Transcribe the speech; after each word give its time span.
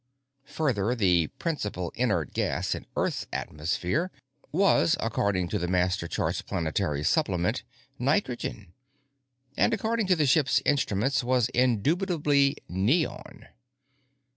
Further, 0.57 0.95
the 0.95 1.27
principal 1.37 1.91
inert 1.93 2.33
gas 2.33 2.73
in 2.73 2.87
Earth's 2.97 3.27
atmosphere 3.31 4.09
was, 4.51 4.97
according 4.99 5.47
to 5.49 5.59
the 5.59 5.67
master 5.67 6.07
chart's 6.07 6.41
planetary 6.41 7.03
supplement, 7.03 7.61
nitrogen; 7.99 8.73
and 9.55 9.75
according 9.75 10.07
to 10.07 10.15
the 10.15 10.25
ship's 10.25 10.59
instruments 10.65 11.23
was 11.23 11.49
indubitably 11.49 12.57
neon. 12.67 13.45